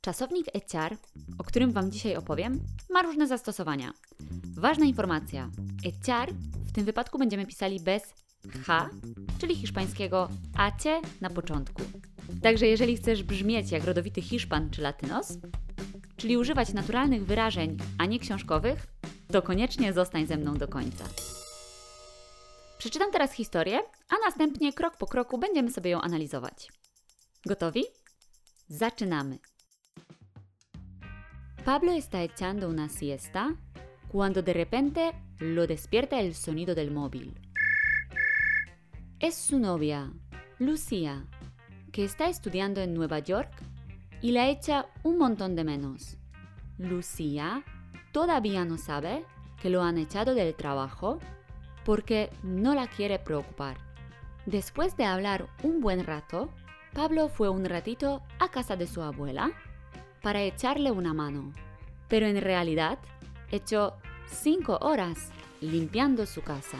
Czasownik 0.00 0.46
echar, 0.54 0.96
o 1.38 1.44
którym 1.44 1.72
Wam 1.72 1.90
dzisiaj 1.90 2.16
opowiem, 2.16 2.60
ma 2.90 3.02
różne 3.02 3.26
zastosowania. 3.26 3.92
Ważna 4.56 4.84
informacja: 4.84 5.50
echar 5.86 6.32
w 6.66 6.72
tym 6.72 6.84
wypadku 6.84 7.18
będziemy 7.18 7.46
pisali 7.46 7.80
bez 7.80 8.14
h, 8.66 8.90
czyli 9.38 9.56
hiszpańskiego 9.56 10.28
acie 10.56 11.00
na 11.20 11.30
początku. 11.30 11.82
Także 12.42 12.66
jeżeli 12.66 12.96
chcesz 12.96 13.22
brzmieć 13.22 13.70
jak 13.70 13.84
rodowity 13.84 14.22
Hiszpan 14.22 14.70
czy 14.70 14.82
Latynos, 14.82 15.38
czyli 16.16 16.36
używać 16.36 16.72
naturalnych 16.72 17.26
wyrażeń, 17.26 17.76
a 17.98 18.06
nie 18.06 18.18
książkowych, 18.18 18.86
to 19.32 19.42
koniecznie 19.42 19.92
zostań 19.92 20.26
ze 20.26 20.36
mną 20.36 20.54
do 20.54 20.68
końca. 20.68 21.04
Przeczytam 22.78 23.12
teraz 23.12 23.32
historię, 23.32 23.78
a 24.08 24.14
następnie 24.26 24.72
krok 24.72 24.96
po 24.96 25.06
kroku 25.06 25.38
będziemy 25.38 25.70
sobie 25.70 25.90
ją 25.90 26.00
analizować. 26.00 26.68
Gotowi? 27.46 27.84
Zaczynamy! 28.68 29.38
Pablo 31.64 31.92
está 31.92 32.22
echando 32.22 32.70
una 32.70 32.88
siesta 32.88 33.54
cuando 34.08 34.42
de 34.42 34.54
repente 34.54 35.12
lo 35.38 35.66
despierta 35.66 36.18
el 36.18 36.34
sonido 36.34 36.74
del 36.74 36.90
móvil. 36.90 37.38
Es 39.18 39.34
su 39.34 39.58
novia, 39.58 40.10
Lucía, 40.58 41.26
que 41.92 42.04
está 42.04 42.28
estudiando 42.28 42.80
en 42.80 42.94
Nueva 42.94 43.18
York 43.18 43.52
y 44.22 44.32
la 44.32 44.48
echa 44.48 44.86
un 45.02 45.18
montón 45.18 45.54
de 45.54 45.64
menos. 45.64 46.16
Lucía 46.78 47.62
todavía 48.10 48.64
no 48.64 48.78
sabe 48.78 49.24
que 49.60 49.68
lo 49.68 49.82
han 49.82 49.98
echado 49.98 50.34
del 50.34 50.54
trabajo 50.54 51.18
porque 51.84 52.30
no 52.42 52.74
la 52.74 52.86
quiere 52.86 53.18
preocupar. 53.18 53.76
Después 54.46 54.96
de 54.96 55.04
hablar 55.04 55.46
un 55.62 55.82
buen 55.82 56.04
rato, 56.04 56.48
Pablo 56.94 57.28
fue 57.28 57.50
un 57.50 57.66
ratito 57.66 58.22
a 58.38 58.50
casa 58.50 58.76
de 58.76 58.86
su 58.86 59.02
abuela 59.02 59.52
para 60.22 60.42
echarle 60.42 60.90
una 60.90 61.14
mano, 61.14 61.52
pero 62.08 62.26
en 62.26 62.40
realidad 62.40 62.98
echó 63.50 63.92
cinco 64.26 64.78
horas 64.80 65.30
limpiando 65.60 66.26
su 66.26 66.42
casa. 66.42 66.78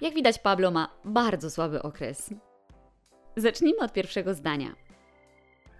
Jak 0.00 0.14
widać, 0.14 0.38
Pablo 0.38 0.70
ma 0.70 0.88
bardzo 1.04 1.50
słaby 1.50 1.82
okres. 1.82 2.34
Zacznijmy 3.36 3.80
od 3.80 3.92
pierwszego 3.92 4.34
zdania. 4.34 4.74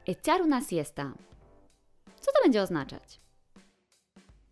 Echar 0.07 0.43
una 0.43 0.61
siesta. 0.61 1.13
Co 2.21 2.33
to 2.33 2.43
będzie 2.43 2.63
oznaczać? 2.63 3.21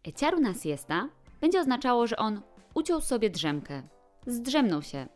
Echar 0.05 0.35
una 0.35 0.55
siesta 0.55 1.09
będzie 1.41 1.61
oznaczało, 1.61 2.07
że 2.07 2.17
on 2.17 2.43
uciął 2.75 3.01
sobie 3.01 3.31
drzemkę, 3.31 3.83
zdrzemnął 4.27 4.83
się. 4.83 5.07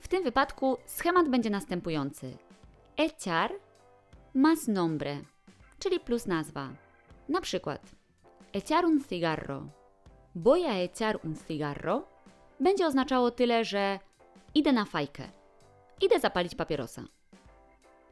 W 0.00 0.08
tym 0.08 0.22
wypadku 0.22 0.76
schemat 0.86 1.28
będzie 1.28 1.50
następujący. 1.50 2.36
Echar 2.96 3.52
más 4.34 4.68
nombre, 4.68 5.20
czyli 5.78 6.00
plus 6.00 6.26
nazwa. 6.26 6.68
Na 7.28 7.40
przykład 7.40 7.80
echar 8.52 8.84
un 8.84 9.04
cigarro. 9.08 9.62
Voy 10.34 10.64
a 10.66 10.74
echar 10.74 11.18
un 11.24 11.34
cigarro 11.48 12.02
będzie 12.60 12.86
oznaczało 12.86 13.30
tyle, 13.30 13.64
że 13.64 13.98
idę 14.54 14.72
na 14.72 14.84
fajkę. 14.84 15.24
Idę 16.00 16.20
zapalić 16.20 16.54
papierosa. 16.54 17.02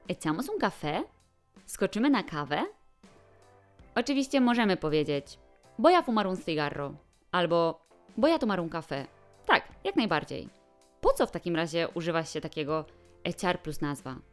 Echamos 0.08 0.48
un 0.48 0.58
café? 0.58 1.02
Skoczymy 1.66 2.10
na 2.10 2.22
kawę? 2.22 2.64
Oczywiście 3.94 4.40
możemy 4.40 4.76
powiedzieć 4.76 5.38
voy 5.78 5.94
a 5.96 6.02
fumar 6.02 6.26
un 6.26 6.36
cigarro 6.36 6.94
albo 7.32 7.86
voy 8.18 8.32
a 8.32 8.38
tomar 8.38 8.60
un 8.60 8.68
café. 8.68 9.06
Tak, 9.46 9.68
jak 9.84 9.96
najbardziej. 9.96 10.48
Po 11.00 11.12
co 11.12 11.26
w 11.26 11.30
takim 11.30 11.56
razie 11.56 11.88
używa 11.88 12.24
się 12.24 12.40
takiego 12.40 12.84
echar 13.24 13.62
plus 13.62 13.80
nazwa? 13.80 14.31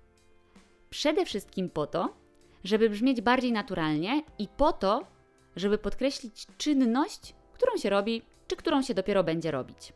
Przede 0.89 1.25
wszystkim 1.25 1.69
po 1.69 1.87
to, 1.87 2.15
żeby 2.63 2.89
brzmieć 2.89 3.21
bardziej 3.21 3.51
naturalnie 3.51 4.23
i 4.39 4.47
po 4.47 4.73
to, 4.73 5.07
żeby 5.55 5.77
podkreślić 5.77 6.45
czynność, 6.57 7.35
którą 7.53 7.77
się 7.77 7.89
robi, 7.89 8.21
czy 8.47 8.55
którą 8.55 8.81
się 8.81 8.93
dopiero 8.93 9.23
będzie 9.23 9.51
robić. 9.51 9.93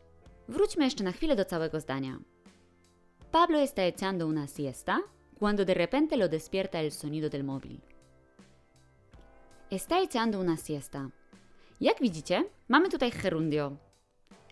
Wróćmy 0.48 0.84
jeszcze 0.84 1.04
na 1.04 1.12
chwilę 1.12 1.36
do 1.36 1.44
całego 1.44 1.80
zdania. 1.80 2.18
Pablo 3.32 3.58
está 3.58 3.82
echando 3.82 4.26
una 4.26 4.46
siesta 4.46 5.00
cuando 5.38 5.64
de 5.64 5.74
repente 5.74 6.16
lo 6.16 6.28
despierta 6.28 6.78
el 6.78 6.90
sonido 6.92 7.28
del 7.28 7.44
móvil. 7.44 7.80
Está 9.70 9.98
echando 9.98 10.38
una 10.38 10.56
siesta. 10.56 11.10
Jak 11.80 12.00
widzicie, 12.00 12.44
mamy 12.68 12.88
tutaj 12.88 13.10
gerundio. 13.10 13.76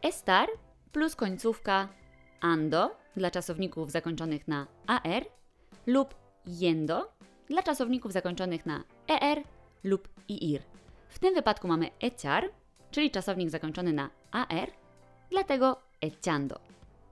Estar 0.03 0.49
plus 0.93 1.17
końcówka 1.17 1.89
ando 2.41 2.97
dla 3.17 3.31
czasowników 3.31 3.91
zakończonych 3.91 4.49
na 4.49 4.67
ar 4.87 5.25
lub 5.87 6.22
yendo 6.47 7.13
dla 7.49 7.63
czasowników 7.63 8.13
zakończonych 8.13 8.67
na 8.67 8.85
er 9.09 9.43
lub 9.85 10.09
ir. 10.29 10.63
W 11.09 11.19
tym 11.19 11.35
wypadku 11.35 11.69
mamy 11.69 11.91
echar, 12.01 12.51
czyli 12.91 13.11
czasownik 13.11 13.51
zakończony 13.51 13.93
na 13.93 14.11
ar, 14.33 14.71
dlatego 15.31 15.77
echando, 16.01 16.61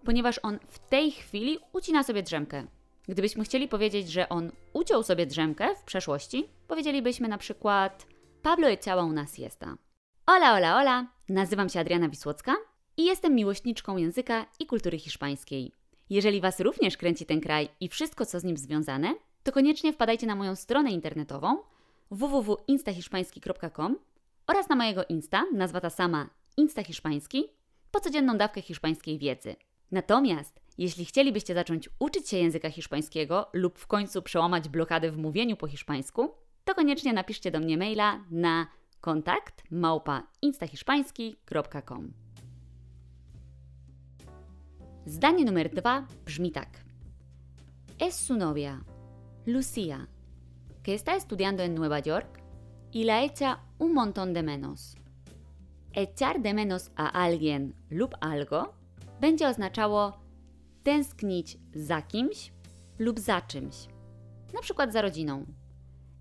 ponieważ 0.04 0.40
on 0.42 0.58
w 0.68 0.78
tej 0.78 1.10
chwili 1.10 1.58
ucina 1.72 2.02
sobie 2.02 2.22
drzemkę. 2.22 2.66
Gdybyśmy 3.08 3.44
chcieli 3.44 3.68
powiedzieć, 3.68 4.10
że 4.10 4.28
on 4.28 4.52
uciął 4.72 5.02
sobie 5.02 5.26
drzemkę 5.26 5.74
w 5.76 5.82
przeszłości, 5.82 6.48
powiedzielibyśmy 6.68 7.28
na 7.28 7.38
przykład 7.38 8.06
Pablo 8.42 8.68
echała 8.68 9.04
una 9.04 9.26
siesta. 9.26 9.76
Hola, 10.26 10.52
hola, 10.52 10.72
hola! 10.72 11.06
Nazywam 11.28 11.68
się 11.68 11.80
Adriana 11.80 12.08
Wisłocka 12.08 12.56
i 12.96 13.04
jestem 13.04 13.34
miłośniczką 13.34 13.96
języka 13.96 14.46
i 14.58 14.66
kultury 14.66 14.98
hiszpańskiej. 14.98 15.72
Jeżeli 16.10 16.40
Was 16.40 16.60
również 16.60 16.96
kręci 16.96 17.26
ten 17.26 17.40
kraj 17.40 17.68
i 17.80 17.88
wszystko, 17.88 18.26
co 18.26 18.40
z 18.40 18.44
nim 18.44 18.56
związane, 18.56 19.14
to 19.42 19.52
koniecznie 19.52 19.92
wpadajcie 19.92 20.26
na 20.26 20.34
moją 20.34 20.56
stronę 20.56 20.90
internetową 20.90 21.56
www.instahiszpański.com 22.10 23.96
oraz 24.46 24.68
na 24.68 24.76
mojego 24.76 25.04
Insta, 25.08 25.44
nazwa 25.52 25.80
ta 25.80 25.90
sama 25.90 26.30
Instahiszpański, 26.56 27.44
po 27.90 28.00
codzienną 28.00 28.38
dawkę 28.38 28.62
hiszpańskiej 28.62 29.18
wiedzy. 29.18 29.56
Natomiast, 29.90 30.60
jeśli 30.78 31.04
chcielibyście 31.04 31.54
zacząć 31.54 31.88
uczyć 31.98 32.28
się 32.28 32.36
języka 32.36 32.70
hiszpańskiego 32.70 33.48
lub 33.52 33.78
w 33.78 33.86
końcu 33.86 34.22
przełamać 34.22 34.68
blokadę 34.68 35.10
w 35.10 35.16
mówieniu 35.16 35.56
po 35.56 35.66
hiszpańsku, 35.66 36.30
to 36.64 36.74
koniecznie 36.74 37.12
napiszcie 37.12 37.50
do 37.50 37.60
mnie 37.60 37.78
maila 37.78 38.24
na 38.30 38.66
kontakt 39.00 39.62
małpa 39.70 40.22
instahiszpański.com. 40.42 42.29
Zdanie 45.10 45.44
numer 45.44 45.70
dwa 45.74 46.06
brzmi 46.24 46.52
tak. 46.52 46.68
Es 47.98 48.14
su 48.14 48.36
novia, 48.36 48.80
Lucía, 49.46 50.06
que 50.82 50.94
está 50.94 51.16
estudiando 51.16 51.62
en 51.62 51.74
Nueva 51.74 51.98
York 51.98 52.40
y 52.92 53.04
la 53.04 53.24
echa 53.24 53.58
un 53.78 53.92
montón 53.92 54.32
de 54.32 54.42
menos. 54.42 54.96
Echar 55.92 56.40
de 56.40 56.54
menos 56.54 56.90
a 56.96 57.08
alguien 57.24 57.74
lub 57.90 58.14
algo 58.20 58.72
będzie 59.20 59.48
oznaczało 59.48 60.12
tęsknić 60.82 61.58
za 61.74 62.02
kimś 62.02 62.52
lub 62.98 63.20
za 63.20 63.40
czymś. 63.40 63.76
Na 64.54 64.60
przykład 64.60 64.92
za 64.92 65.02
rodziną. 65.02 65.44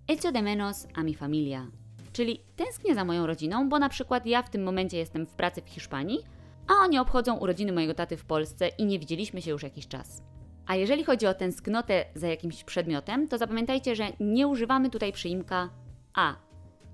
Echo 0.08 0.32
de 0.32 0.42
menos 0.42 0.86
a 0.94 1.02
mi 1.02 1.14
familia. 1.14 1.70
Czyli 2.12 2.40
tęsknię 2.56 2.94
za 2.94 3.04
moją 3.04 3.26
rodziną, 3.26 3.68
bo 3.68 3.78
na 3.78 3.88
przykład 3.88 4.26
ja 4.26 4.42
w 4.42 4.50
tym 4.50 4.62
momencie 4.62 4.96
jestem 4.96 5.26
w 5.26 5.34
pracy 5.34 5.62
w 5.62 5.68
Hiszpanii, 5.68 6.39
a 6.70 6.84
oni 6.84 6.98
obchodzą 6.98 7.36
urodziny 7.36 7.72
mojego 7.72 7.94
taty 7.94 8.16
w 8.16 8.24
Polsce 8.24 8.68
i 8.68 8.86
nie 8.86 8.98
widzieliśmy 8.98 9.42
się 9.42 9.50
już 9.50 9.62
jakiś 9.62 9.88
czas. 9.88 10.22
A 10.66 10.76
jeżeli 10.76 11.04
chodzi 11.04 11.26
o 11.26 11.34
tęsknotę 11.34 12.04
za 12.14 12.28
jakimś 12.28 12.64
przedmiotem, 12.64 13.28
to 13.28 13.38
zapamiętajcie, 13.38 13.96
że 13.96 14.12
nie 14.20 14.46
używamy 14.46 14.90
tutaj 14.90 15.12
przyimka 15.12 15.70
a, 16.14 16.36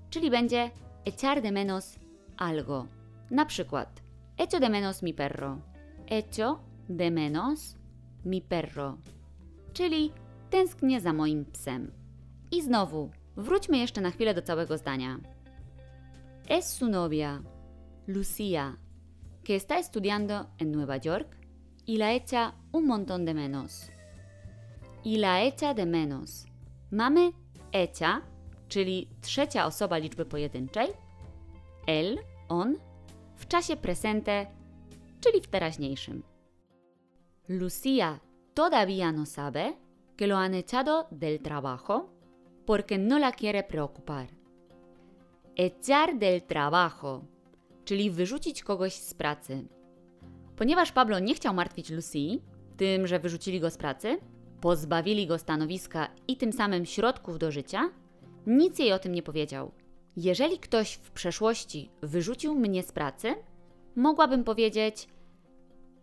czyli 0.09 0.29
będzie 0.31 0.71
echar 1.05 1.41
de 1.41 1.51
menos 1.51 1.99
algo. 2.37 2.87
Na 3.31 3.45
przykład 3.45 4.01
echo 4.37 4.59
de 4.59 4.69
menos 4.69 5.03
mi 5.03 5.13
perro. 5.13 5.57
Echo 6.07 6.59
de 6.89 7.11
menos 7.11 7.75
mi 8.25 8.41
perro. 8.41 8.97
Czyli 9.73 10.11
tęsknię 10.49 11.01
za 11.01 11.13
moim 11.13 11.45
psem. 11.45 11.91
I 12.51 12.61
znowu, 12.61 13.09
wróćmy 13.37 13.77
jeszcze 13.77 14.01
na 14.01 14.11
chwilę 14.11 14.33
do 14.33 14.41
całego 14.41 14.77
zdania. 14.77 15.19
Es 16.49 16.73
su 16.73 16.87
novia, 16.87 17.41
Lucía, 18.07 18.73
que 19.47 19.55
está 19.55 19.77
estudiando 19.79 20.49
en 20.57 20.73
Nueva 20.73 20.97
York 20.97 21.37
y 21.85 21.95
la 21.95 22.11
echa 22.11 22.55
un 22.73 22.85
montón 22.85 23.23
de 23.23 23.33
menos. 23.33 23.89
Y 25.05 25.19
la 25.19 25.41
echa 25.41 25.73
de 25.73 25.85
menos. 25.85 26.45
Mamy 26.91 27.31
echa, 27.71 28.23
czyli 28.67 29.07
trzecia 29.21 29.65
osoba 29.65 29.97
liczby 29.97 30.25
pojedynczej, 30.25 30.89
el, 31.87 32.19
on, 32.49 32.75
w 33.35 33.47
czasie 33.47 33.77
presente, 33.77 34.47
czyli 35.21 35.41
w 35.41 35.47
teraźniejszym. 35.47 36.23
Lucía 37.47 38.19
todavía 38.53 39.13
no 39.13 39.25
sabe 39.25 39.77
que 40.17 40.27
lo 40.27 40.37
han 40.37 40.55
echado 40.55 41.07
del 41.11 41.39
trabajo 41.39 42.09
porque 42.65 42.97
no 42.97 43.17
la 43.17 43.31
quiere 43.31 43.63
preocupar. 43.63 44.27
Echar 45.55 46.19
del 46.19 46.41
trabajo, 46.41 47.23
czyli 47.87 48.11
wyrzucić 48.11 48.63
kogoś 48.63 48.93
z 48.93 49.13
pracy. 49.13 49.65
Ponieważ 50.55 50.91
Pablo 50.91 51.19
nie 51.19 51.35
chciał 51.35 51.53
martwić 51.53 51.89
Lucy 51.89 52.19
tym, 52.77 53.07
że 53.07 53.19
wyrzucili 53.19 53.59
go 53.59 53.69
z 53.69 53.77
pracy, 53.77 54.17
pozbawili 54.61 55.27
go 55.27 55.37
stanowiska 55.37 56.07
i 56.27 56.37
tym 56.37 56.53
samym 56.53 56.85
środków 56.85 57.39
do 57.39 57.51
życia, 57.51 57.89
nic 58.47 58.79
jej 58.79 58.93
o 58.93 58.99
tym 58.99 59.11
nie 59.11 59.23
powiedział. 59.23 59.71
Jeżeli 60.17 60.59
ktoś 60.59 60.93
w 60.93 61.11
przeszłości 61.11 61.89
wyrzucił 62.01 62.55
mnie 62.55 62.83
z 62.83 62.91
pracy, 62.91 63.35
mogłabym 63.95 64.43
powiedzieć: 64.43 65.07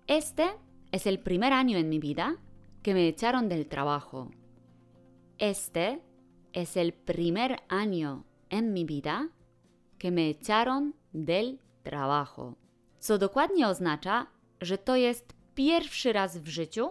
Este 0.09 0.45
es 0.93 1.07
el 1.07 1.19
primer 1.19 1.53
año 1.53 1.77
en 1.77 1.91
mi 1.91 2.01
vida 2.01 2.37
que 2.83 2.95
me 2.95 3.09
echaron 3.09 3.49
del 3.49 3.67
trabajo. 3.67 4.31
Este 5.39 5.99
es 6.53 6.77
el 6.77 6.93
primer 6.93 7.57
año 7.69 8.23
en 8.51 8.73
mi 8.73 8.85
vida 8.85 9.29
que 9.99 10.11
me 10.11 10.31
echaron 10.31 10.95
del 11.15 11.59
trabajo. 11.85 12.55
Co 12.99 13.19
dokładnie 13.19 13.69
oznacza, 13.69 14.27
że 14.61 14.79
to 14.79 14.97
jest 14.97 15.35
pierwszy 15.55 16.13
raz 16.13 16.39
w 16.39 16.49
życiu, 16.49 16.89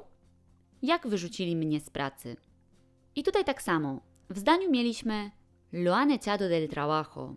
jak 0.81 1.07
wyrzucili 1.07 1.55
mnie 1.55 1.79
z 1.79 1.89
pracy. 1.89 2.35
I 3.15 3.23
tutaj 3.23 3.45
tak 3.45 3.61
samo. 3.61 4.01
W 4.29 4.39
zdaniu 4.39 4.71
mieliśmy 4.71 5.31
lo 5.71 5.93
han 5.93 6.11
echado 6.11 6.49
del 6.49 6.69
trabajo, 6.69 7.35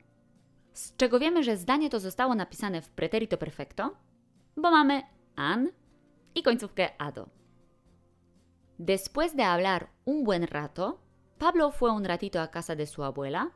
z 0.73 0.97
czego 0.97 1.19
wiemy, 1.19 1.43
że 1.43 1.57
zdanie 1.57 1.91
to 1.91 2.01
zostało 2.01 2.35
napisane 2.35 2.83
w 2.83 2.89
preterito 2.89 3.37
perfecto, 3.37 3.97
bo 4.57 4.71
mamy 4.71 5.03
an 5.37 5.69
i 6.35 6.43
końcówkę 6.43 7.01
ado. 7.01 7.29
Después 8.79 9.35
de 9.35 9.45
hablar 9.45 9.89
un 10.05 10.25
buen 10.25 10.45
rato, 10.45 10.99
Pablo 11.39 11.71
fue 11.71 11.91
un 11.91 12.05
ratito 12.05 12.41
a 12.41 12.49
casa 12.49 12.77
de 12.77 12.87
su 12.87 13.03
abuela 13.03 13.51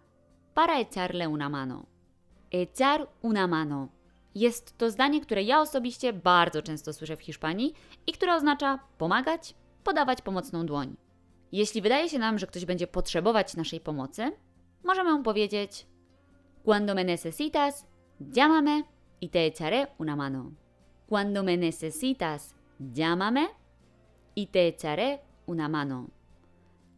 para 0.55 0.81
echarle 0.81 1.29
una 1.29 1.49
mano. 1.49 1.87
Echar 2.53 3.09
una 3.23 3.47
mano. 3.47 3.89
Jest 4.35 4.79
to 4.79 4.91
zdanie, 4.91 5.21
które 5.21 5.43
ja 5.43 5.61
osobiście 5.61 6.13
bardzo 6.13 6.63
często 6.63 6.93
słyszę 6.93 7.17
w 7.17 7.21
Hiszpanii 7.23 7.75
i 8.07 8.13
które 8.13 8.35
oznacza 8.35 8.79
pomagać, 8.99 9.55
podawać 9.85 10.23
pomocną 10.23 10.67
dłoń. 10.67 10.97
Jeśli 11.53 11.83
wydaje 11.83 12.09
się 12.09 12.19
nam, 12.19 12.39
że 12.39 12.47
ktoś 12.47 12.65
będzie 12.65 12.87
potrzebować 12.87 13.57
naszej 13.57 13.81
pomocy, 13.81 14.33
możemy 14.85 15.13
mu 15.13 15.23
powiedzieć: 15.23 15.87
Cuando 16.65 16.95
me 16.95 17.05
necesitas, 17.05 17.87
llámame 18.21 18.83
y 19.23 19.29
te 19.29 19.47
echaré 19.47 19.87
una 19.99 20.17
mano. 20.17 20.53
Cuando 21.09 21.43
me 21.43 21.57
necesitas, 21.57 22.55
llámame 22.95 23.47
y 24.37 24.47
te 24.47 24.69
echaré 24.69 25.19
una 25.47 25.69
mano. 25.69 26.07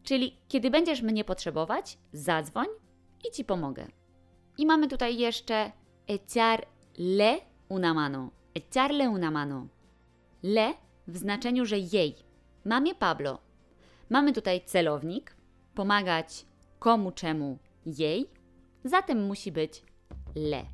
Czyli 0.03 0.37
kiedy 0.47 0.69
będziesz 0.69 1.01
mnie 1.01 1.23
potrzebować, 1.23 1.97
zadzwoń 2.13 2.67
i 3.27 3.31
ci 3.31 3.45
pomogę. 3.45 3.87
I 4.57 4.65
mamy 4.65 4.87
tutaj 4.87 5.17
jeszcze 5.17 5.71
echarle 6.07 7.37
una 7.69 7.93
mano. 7.93 8.31
Echarle 8.55 9.09
una 9.09 9.31
mano. 9.31 9.67
Le 10.43 10.73
w 11.07 11.17
znaczeniu, 11.17 11.65
że 11.65 11.79
jej. 11.79 12.15
Mamie 12.65 12.95
Pablo. 12.95 13.39
Mamy 14.09 14.33
tutaj 14.33 14.61
celownik, 14.65 15.35
pomagać 15.75 16.45
komu 16.79 17.11
czemu 17.11 17.57
jej, 17.85 18.29
zatem 18.83 19.25
musi 19.25 19.51
być 19.51 19.83
le. 20.35 20.65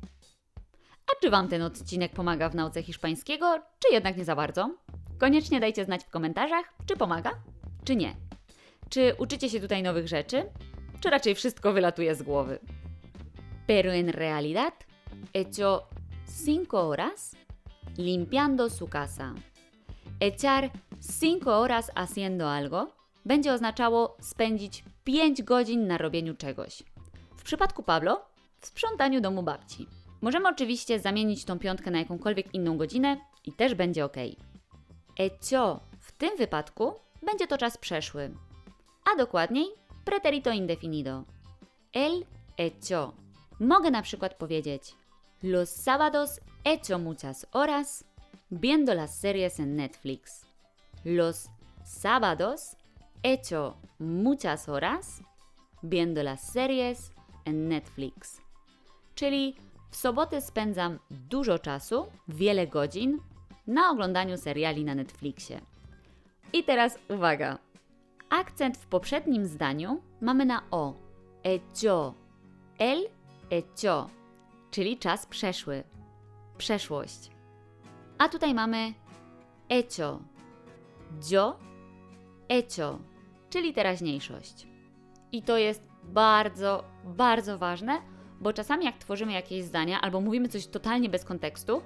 A 1.06 1.20
czy 1.22 1.30
Wam 1.30 1.48
ten 1.48 1.62
odcinek 1.62 2.12
pomaga 2.12 2.48
w 2.48 2.54
nauce 2.54 2.82
hiszpańskiego, 2.82 3.58
czy 3.78 3.94
jednak 3.94 4.16
nie 4.16 4.24
za 4.24 4.36
bardzo? 4.36 4.76
Koniecznie 5.18 5.60
dajcie 5.60 5.84
znać 5.84 6.04
w 6.04 6.10
komentarzach, 6.10 6.74
czy 6.86 6.96
pomaga, 6.96 7.30
czy 7.84 7.96
nie. 7.96 8.16
Czy 8.88 9.14
uczycie 9.18 9.50
się 9.50 9.60
tutaj 9.60 9.82
nowych 9.82 10.08
rzeczy, 10.08 10.50
czy 11.00 11.10
raczej 11.10 11.34
wszystko 11.34 11.72
wylatuje 11.72 12.14
z 12.14 12.22
głowy? 12.22 12.58
Pero 13.66 13.92
en 13.92 14.12
realidad, 14.12 14.72
hecho 15.32 15.88
cinco 16.24 16.88
horas 16.88 17.36
limpiando 17.96 18.70
su 18.70 18.88
casa. 18.88 19.34
Echar 20.20 20.70
cinco 21.00 21.60
horas 21.60 21.90
haciendo 21.94 22.50
algo 22.50 22.92
będzie 23.24 23.52
oznaczało 23.52 24.16
spędzić 24.20 24.84
5 25.04 25.42
godzin 25.42 25.86
na 25.86 25.98
robieniu 25.98 26.34
czegoś. 26.34 26.82
W 27.36 27.42
przypadku 27.42 27.82
Pablo 27.82 28.24
w 28.60 28.66
sprzątaniu 28.66 29.20
domu 29.20 29.42
babci. 29.42 29.86
Możemy 30.20 30.48
oczywiście 30.48 31.00
zamienić 31.00 31.44
tą 31.44 31.58
piątkę 31.58 31.90
na 31.90 31.98
jakąkolwiek 31.98 32.54
inną 32.54 32.76
godzinę 32.76 33.16
i 33.44 33.52
też 33.52 33.74
będzie 33.74 34.04
ok. 34.04 34.16
Ecio 35.18 35.80
w 36.00 36.12
tym 36.12 36.36
wypadku 36.36 36.92
będzie 37.22 37.46
to 37.46 37.58
czas 37.58 37.78
przeszły, 37.78 38.30
a 39.12 39.16
dokładniej 39.16 39.66
preterito 40.04 40.50
indefinido. 40.50 41.24
El 41.92 42.24
hecho. 42.56 43.19
Mogę 43.60 43.90
na 43.90 44.02
przykład 44.02 44.34
powiedzieć 44.34 44.94
Los 45.42 45.70
sábados 45.70 46.40
echo 46.64 46.98
muchas 46.98 47.46
horas 47.52 48.04
viendo 48.50 48.94
las 48.94 49.20
series 49.20 49.60
en 49.60 49.76
Netflix. 49.76 50.46
Los 51.04 51.48
sábados 51.84 52.76
echo 53.22 53.76
muchas 53.98 54.68
horas 54.68 55.22
viendo 55.82 56.22
las 56.22 56.52
series 56.52 57.12
en 57.44 57.68
Netflix. 57.68 58.40
Czyli 59.14 59.56
w 59.90 59.96
soboty 59.96 60.40
spędzam 60.40 60.98
dużo 61.10 61.58
czasu, 61.58 62.06
wiele 62.28 62.66
godzin 62.66 63.18
na 63.66 63.90
oglądaniu 63.90 64.36
seriali 64.36 64.84
na 64.84 64.94
Netflixie. 64.94 65.60
I 66.52 66.64
teraz 66.64 66.98
uwaga. 67.08 67.58
Akcent 68.28 68.76
w 68.76 68.86
poprzednim 68.86 69.46
zdaniu 69.46 70.00
mamy 70.20 70.44
na 70.44 70.62
o. 70.70 70.94
Hecho. 71.44 72.14
El 72.78 73.19
hecho. 73.50 74.10
Czyli 74.70 74.98
czas 74.98 75.26
przeszły. 75.26 75.84
Przeszłość. 76.58 77.30
A 78.18 78.28
tutaj 78.28 78.54
mamy 78.54 78.94
hecho. 79.68 80.20
Yo 81.30 81.58
hecho, 82.48 82.98
czyli 83.50 83.72
teraźniejszość. 83.72 84.66
I 85.32 85.42
to 85.42 85.58
jest 85.58 85.82
bardzo, 86.04 86.84
bardzo 87.04 87.58
ważne, 87.58 88.00
bo 88.40 88.52
czasami 88.52 88.84
jak 88.84 88.98
tworzymy 88.98 89.32
jakieś 89.32 89.64
zdania 89.64 90.00
albo 90.00 90.20
mówimy 90.20 90.48
coś 90.48 90.66
totalnie 90.66 91.08
bez 91.08 91.24
kontekstu, 91.24 91.82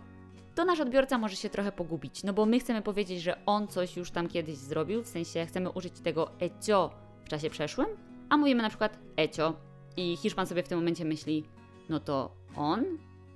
to 0.55 0.65
nasz 0.65 0.81
odbiorca 0.81 1.19
może 1.19 1.37
się 1.37 1.51
trochę 1.51 1.73
pogubić, 1.73 2.25
no 2.25 2.33
bo 2.33 2.47
my 2.47 2.61
chcemy 2.61 2.83
powiedzieć, 2.83 3.23
że 3.23 3.47
on 3.47 3.69
coś 3.69 3.97
już 3.97 4.11
tam 4.11 4.29
kiedyś 4.29 4.57
zrobił, 4.57 5.03
w 5.03 5.09
sensie 5.09 5.47
chcemy 5.47 5.71
użyć 5.71 6.01
tego 6.01 6.31
ecio 6.41 6.91
w 7.25 7.29
czasie 7.29 7.51
przeszłym, 7.51 7.87
a 8.29 8.37
mówimy 8.37 8.63
na 8.63 8.69
przykład 8.69 8.99
ecio 9.17 9.55
i 9.97 10.17
Hiszpan 10.17 10.47
sobie 10.47 10.63
w 10.63 10.69
tym 10.69 10.79
momencie 10.79 11.05
myśli, 11.05 11.45
no 11.89 12.01
to 12.01 12.35
on 12.57 12.85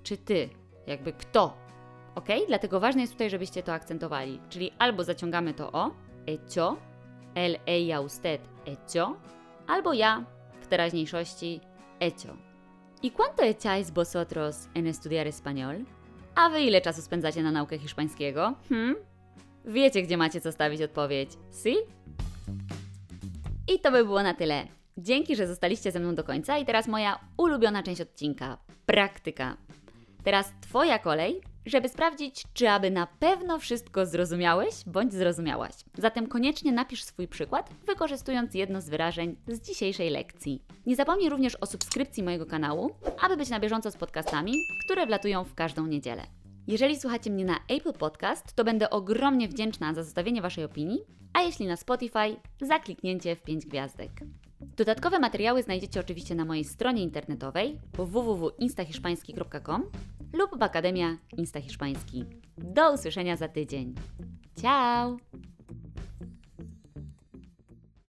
czy 0.02 0.16
ty? 0.16 0.48
Jakby 0.86 1.12
kto? 1.12 1.56
Ok? 2.14 2.28
Dlatego 2.48 2.80
ważne 2.80 3.00
jest 3.00 3.12
tutaj, 3.12 3.30
żebyście 3.30 3.62
to 3.62 3.72
akcentowali, 3.72 4.40
czyli 4.48 4.72
albo 4.78 5.04
zaciągamy 5.04 5.54
to 5.54 5.72
o, 5.72 5.90
ecio, 6.26 6.76
el, 7.34 7.58
ella, 7.66 8.00
usted, 8.00 8.40
ecio, 8.66 9.16
albo 9.66 9.92
ja 9.92 10.24
w 10.60 10.66
teraźniejszości 10.66 11.60
ecio. 12.00 12.36
¿Y 13.02 13.10
cuánto 13.10 13.42
echáis 13.44 13.90
vosotros 13.90 14.68
en 14.74 14.86
estudiar 14.86 15.26
español? 15.26 15.84
A 16.34 16.48
wy 16.50 16.60
ile 16.62 16.80
czasu 16.80 17.02
spędzacie 17.02 17.42
na 17.42 17.52
naukę 17.52 17.78
hiszpańskiego? 17.78 18.54
Hmm? 18.68 18.96
Wiecie, 19.64 20.02
gdzie 20.02 20.16
macie 20.16 20.40
co 20.40 20.52
stawić 20.52 20.82
odpowiedź. 20.82 21.30
Si? 21.62 21.76
I 23.74 23.80
to 23.80 23.90
by 23.90 24.04
było 24.04 24.22
na 24.22 24.34
tyle. 24.34 24.77
Dzięki, 25.00 25.36
że 25.36 25.46
zostaliście 25.46 25.92
ze 25.92 26.00
mną 26.00 26.14
do 26.14 26.24
końca 26.24 26.58
i 26.58 26.64
teraz 26.64 26.88
moja 26.88 27.18
ulubiona 27.36 27.82
część 27.82 28.00
odcinka 28.00 28.58
praktyka. 28.86 29.56
Teraz 30.24 30.52
Twoja 30.60 30.98
kolej, 30.98 31.40
żeby 31.66 31.88
sprawdzić, 31.88 32.44
czy 32.54 32.68
aby 32.68 32.90
na 32.90 33.06
pewno 33.06 33.58
wszystko 33.58 34.06
zrozumiałeś 34.06 34.74
bądź 34.86 35.12
zrozumiałaś. 35.12 35.74
Zatem 35.98 36.26
koniecznie 36.26 36.72
napisz 36.72 37.04
swój 37.04 37.28
przykład, 37.28 37.70
wykorzystując 37.86 38.54
jedno 38.54 38.80
z 38.80 38.88
wyrażeń 38.88 39.36
z 39.48 39.60
dzisiejszej 39.60 40.10
lekcji. 40.10 40.62
Nie 40.86 40.96
zapomnij 40.96 41.30
również 41.30 41.56
o 41.56 41.66
subskrypcji 41.66 42.22
mojego 42.22 42.46
kanału, 42.46 42.90
aby 43.20 43.36
być 43.36 43.48
na 43.48 43.60
bieżąco 43.60 43.90
z 43.90 43.96
podcastami, 43.96 44.52
które 44.84 45.06
wlatują 45.06 45.44
w 45.44 45.54
każdą 45.54 45.86
niedzielę. 45.86 46.22
Jeżeli 46.66 47.00
słuchacie 47.00 47.30
mnie 47.30 47.44
na 47.44 47.58
Apple 47.68 47.92
Podcast, 47.92 48.54
to 48.54 48.64
będę 48.64 48.90
ogromnie 48.90 49.48
wdzięczna 49.48 49.94
za 49.94 50.02
zostawienie 50.02 50.42
Waszej 50.42 50.64
opinii, 50.64 51.00
a 51.32 51.42
jeśli 51.42 51.66
na 51.66 51.76
Spotify, 51.76 52.36
za 52.60 52.78
kliknięcie 52.78 53.36
w 53.36 53.42
5 53.42 53.66
gwiazdek. 53.66 54.10
Dodatkowe 54.60 55.18
materiały 55.18 55.62
znajdziecie 55.62 56.00
oczywiście 56.00 56.34
na 56.34 56.44
mojej 56.44 56.64
stronie 56.64 57.02
internetowej 57.02 57.80
www.instahiszpański.com 57.92 59.84
lub 60.32 60.58
w 60.58 60.62
Akademia 60.62 61.16
Insta 61.36 61.60
Hiszpański. 61.60 62.24
Do 62.58 62.92
usłyszenia 62.92 63.36
za 63.36 63.48
tydzień. 63.48 63.94
Ciao! 64.62 65.27